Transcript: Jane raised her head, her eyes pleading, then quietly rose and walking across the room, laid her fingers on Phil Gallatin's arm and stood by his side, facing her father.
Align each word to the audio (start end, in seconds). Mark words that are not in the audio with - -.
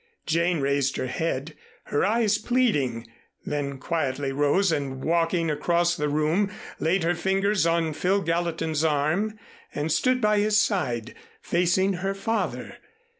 Jane 0.25 0.61
raised 0.61 0.97
her 0.97 1.05
head, 1.05 1.55
her 1.83 2.03
eyes 2.03 2.39
pleading, 2.39 3.05
then 3.45 3.77
quietly 3.77 4.31
rose 4.31 4.71
and 4.71 5.03
walking 5.05 5.51
across 5.51 5.95
the 5.95 6.09
room, 6.09 6.49
laid 6.79 7.03
her 7.03 7.13
fingers 7.13 7.67
on 7.67 7.93
Phil 7.93 8.21
Gallatin's 8.23 8.83
arm 8.83 9.37
and 9.75 9.91
stood 9.91 10.19
by 10.19 10.39
his 10.39 10.57
side, 10.59 11.13
facing 11.39 11.93
her 12.01 12.15
father. 12.15 12.77